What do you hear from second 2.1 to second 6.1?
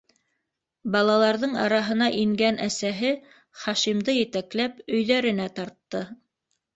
ингән әсәһе, Хашимды етәкләп, өйҙәренә тартты.